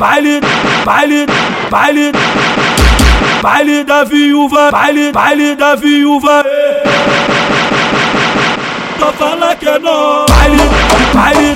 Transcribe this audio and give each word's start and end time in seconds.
baile, 0.00 0.40
baile, 0.86 1.26
baile, 1.70 2.12
baile 3.42 3.84
da 3.84 4.02
viúva, 4.02 4.70
baile, 4.70 5.12
baile 5.12 5.54
da 5.54 5.76
viúva. 5.76 6.42
Só 8.98 9.12
fala 9.12 9.54
que 9.56 9.68
é 9.68 9.78
nós. 9.78 10.30
Baile, 11.12 11.49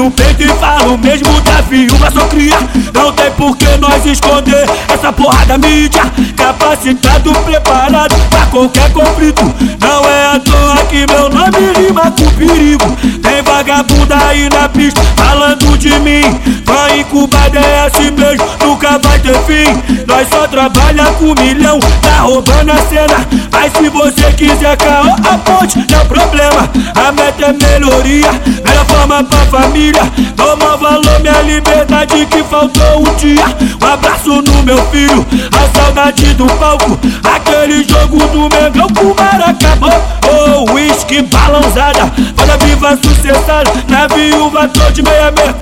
no 0.00 0.10
peito 0.10 0.42
e 0.42 0.48
falo 0.58 0.96
mesmo 0.96 1.40
da 1.42 1.60
viúva 1.60 2.10
cria. 2.30 2.56
Não 2.94 3.12
tem 3.12 3.30
por 3.32 3.54
que 3.54 3.66
nós 3.76 4.04
esconder 4.06 4.64
essa 4.88 5.12
porra 5.12 5.44
da 5.44 5.58
mídia. 5.58 6.00
Capacitado, 6.36 7.30
preparado 7.44 8.14
pra 8.30 8.46
qualquer 8.46 8.90
conflito. 8.92 9.42
Não 9.78 10.04
é 10.08 10.36
à 10.36 10.40
toa 10.40 10.76
que 10.88 11.06
meu 11.06 11.28
nome 11.28 11.72
rima 11.76 12.10
com 12.12 12.30
perigo 12.30 13.19
vagabunda 13.60 14.16
aí 14.26 14.48
na 14.48 14.68
pista 14.70 15.02
falando 15.16 15.76
de 15.76 15.90
mim. 15.98 16.22
Vai 16.64 17.00
incubada 17.00 17.58
é 17.58 17.86
assim 17.86 18.10
mesmo, 18.10 18.46
nunca 18.64 18.98
vai 18.98 19.18
ter 19.18 19.36
fim. 19.44 20.04
Nós 20.06 20.26
só 20.30 20.46
trabalha 20.46 21.04
com 21.18 21.34
milhão, 21.38 21.78
tá 22.00 22.22
roubando 22.22 22.72
a 22.72 22.76
cena. 22.88 23.26
Mas 23.52 23.72
se 23.74 23.88
você 23.90 24.32
quiser 24.32 24.76
caô, 24.78 25.12
a 25.30 25.36
ponte 25.38 25.78
não 25.90 26.00
é 26.00 26.04
problema. 26.04 26.70
A 26.94 27.12
meta 27.12 27.46
é 27.46 27.52
melhoria, 27.52 28.32
melhor 28.64 28.86
forma 28.86 29.24
pra 29.24 29.38
família. 29.46 30.10
Toma 30.36 30.76
valor, 30.78 31.20
minha 31.20 31.42
liberdade 31.42 32.26
que 32.26 32.42
faltou 32.44 33.00
um 33.00 33.14
dia. 33.16 33.44
Um 33.82 33.92
abraço 33.92 34.40
no 34.40 34.62
meu 34.62 34.78
filho, 34.86 35.26
a 35.52 35.78
saudade 35.78 36.32
do 36.32 36.46
palco. 36.46 36.98
Aquele 37.22 37.84
jogo 37.84 38.16
do 38.28 38.48
Mengão 38.48 38.88
com 38.94 39.14
Maracabou 39.22 40.20
Oh, 40.32 40.64
whisky 41.10 41.22
balançada, 41.22 42.12
foda 42.36 42.56
viva 42.64 42.96
sucessada. 42.96 43.70
Na 43.88 44.06
viúva 44.06 44.68
tô 44.68 44.88
de 44.90 45.02
meia 45.02 45.32
meia. 45.32 45.56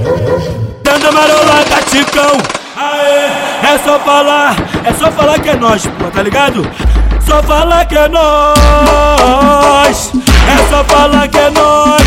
Dando 0.82 1.12
marolada, 1.12 1.82
ticão 1.90 2.36
Aê, 2.76 3.74
é 3.74 3.78
só 3.84 3.98
falar, 4.00 4.56
é 4.84 4.92
só 4.94 5.10
falar 5.10 5.38
que 5.38 5.50
é 5.50 5.56
nós, 5.56 5.86
pô, 5.86 6.04
tá 6.10 6.22
ligado? 6.22 6.66
Só 7.26 7.42
falar 7.42 7.84
que 7.86 7.96
é 7.96 8.08
nós. 8.08 10.12
É 10.48 10.56
só 10.70 10.84
falar 10.84 11.28
que 11.28 11.38
é 11.38 11.50
nós. 11.50 12.02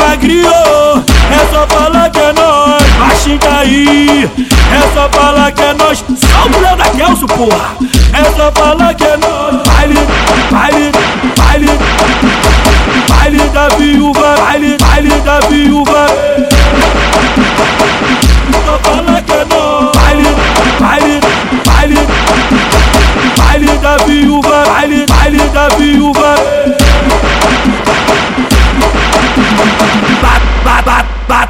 Magrio 0.00 0.48
É 0.48 1.52
só 1.52 1.66
falar 1.66 2.10
que 2.10 2.18
é 2.18 2.32
nós. 2.32 2.82
Baixinho 2.98 3.38
aí 3.58 4.30
É 4.72 4.94
só 4.94 5.08
falar 5.10 5.52
que 5.52 5.62
é 5.62 5.74
nós. 5.74 5.98
Só 5.98 6.46
o 6.46 6.50
mulher 6.50 6.76
da 6.76 6.84
Kelso, 6.90 7.26
porra. 7.26 7.76
É 8.12 8.24
só 8.36 8.50
falar 8.52 8.94
que 8.94 9.04
é 9.04 9.15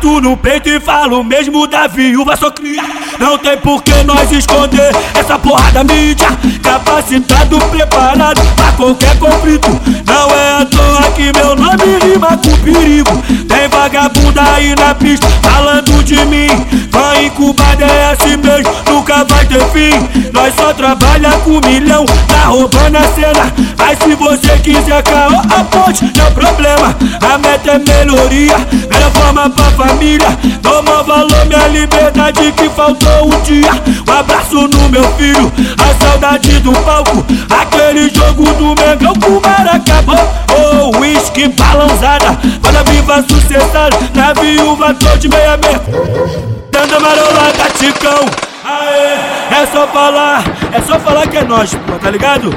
Bato 0.06 0.20
no 0.20 0.36
peito 0.36 0.68
e 0.68 0.78
falo 0.78 1.24
mesmo 1.24 1.66
da 1.66 1.88
viúva 1.88 2.36
sou 2.36 2.52
cria. 2.52 2.82
Não 3.18 3.36
tem 3.36 3.58
por 3.58 3.82
que 3.82 4.04
nós 4.04 4.30
esconder 4.30 4.94
essa 5.14 5.36
porra 5.36 5.72
da 5.72 5.82
mídia. 5.82 6.28
Capacitado, 6.62 7.58
preparado 7.58 8.40
pra 8.54 8.72
qualquer 8.72 9.18
conflito. 9.18 9.68
Não 10.06 10.30
é 10.30 10.62
à 10.62 10.64
toa 10.64 11.10
que 11.10 11.32
meu 11.36 11.56
nome 11.56 11.98
rima 12.04 12.36
com 12.36 12.56
perigo. 12.62 13.10
Tem 13.48 13.68
vagabunda 13.68 14.42
aí 14.54 14.76
na 14.76 14.94
pista 14.94 15.26
falando 15.42 16.04
de 16.04 16.24
mim 16.26 16.85
Vai 16.96 17.26
incubada 17.26 17.84
é 17.84 18.10
assim 18.10 18.38
mesmo, 18.38 18.72
nunca 18.88 19.22
vai 19.24 19.44
ter 19.44 19.62
fim. 19.68 20.30
Nós 20.32 20.54
só 20.54 20.72
trabalha 20.72 21.30
com 21.44 21.60
milhão, 21.66 22.06
tá 22.26 22.48
roubando 22.48 22.96
a 22.96 23.02
cena. 23.02 23.52
Mas 23.76 23.98
se 23.98 24.14
você 24.14 24.58
quiser 24.58 25.02
caô, 25.02 25.38
a 25.38 25.64
ponte 25.64 26.10
não 26.16 26.26
é 26.26 26.30
problema. 26.30 26.96
A 27.20 27.36
meta 27.36 27.72
é 27.72 27.78
melhoria, 27.78 28.56
melhor 28.88 29.10
forma 29.12 29.50
pra 29.50 29.64
família. 29.72 30.38
Toma 30.62 31.02
valor, 31.02 31.44
minha 31.44 31.68
liberdade 31.68 32.50
que 32.52 32.68
faltou 32.70 33.26
um 33.26 33.42
dia. 33.42 33.72
Um 34.08 34.18
abraço 34.18 34.66
no 34.66 34.88
meu 34.88 35.04
filho, 35.18 35.52
a 35.76 36.02
saudade 36.02 36.60
do 36.60 36.72
palco. 36.72 37.22
Aquele 37.60 38.08
jogo 38.08 38.44
do 38.54 38.74
Mengão 38.80 39.12
com 39.20 39.38
Maracabou 39.46 40.46
Oh, 40.58 40.98
whisky 40.98 41.48
balançada, 41.48 42.38
foda 42.62 42.82
viva 42.84 43.22
sucessada. 43.28 43.96
Na 44.14 44.32
viúva 44.32 44.94
tô 44.94 45.16
de 45.18 45.28
meia 45.28 45.58
meia 45.58 46.55
Dando 46.88 47.02
marolada, 47.02 47.68
ticão 47.78 48.24
Aê, 48.64 49.60
é 49.60 49.66
só 49.72 49.86
falar, 49.88 50.44
é 50.72 50.80
só 50.82 51.00
falar 51.00 51.26
que 51.26 51.38
é 51.38 51.44
nós, 51.44 51.74
pô, 51.74 51.98
tá 51.98 52.10
ligado? 52.10 52.56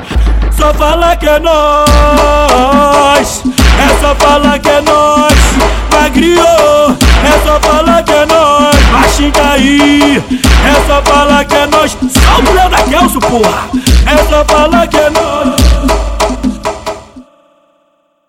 Só 0.56 0.72
falar 0.74 1.16
que 1.16 1.28
é 1.28 1.40
nós 1.40 3.42
É 3.44 4.00
só 4.00 4.16
falar 4.16 4.60
que 4.60 4.70
é 4.70 4.82
nós. 4.82 5.34
Magrio 5.92 6.42
É 6.42 7.46
só 7.46 7.60
falar 7.60 8.04
que 8.04 8.12
é 8.12 8.26
nós. 8.26 8.76
Baixinho 8.92 9.32
aí 9.52 10.18
É 10.18 10.88
só 10.88 11.02
falar 11.02 11.46
que 11.46 11.56
é 11.56 11.66
nós. 11.66 11.92
Só 11.92 12.40
o 12.40 12.44
mulher 12.44 12.70
da 12.70 12.78
Kelso, 12.84 13.20
porra 13.20 13.70
É 14.06 14.18
só 14.30 14.46
falar 14.46 14.88
que 14.88 14.98
é 14.98 15.10
nós 15.10 15.69